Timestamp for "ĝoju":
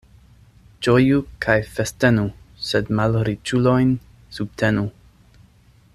0.85-1.19